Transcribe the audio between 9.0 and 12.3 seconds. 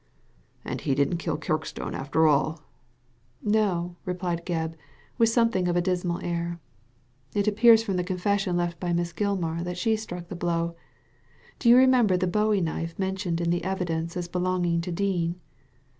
Gilmar that she struck the blow. Do you remember the